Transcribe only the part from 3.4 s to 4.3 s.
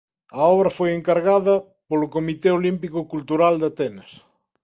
de Atenas.